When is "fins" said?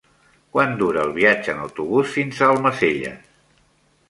2.17-2.41